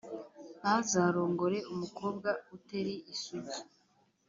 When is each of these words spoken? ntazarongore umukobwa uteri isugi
ntazarongore 0.59 1.57
umukobwa 1.73 2.29
uteri 2.55 2.95
isugi 3.13 3.59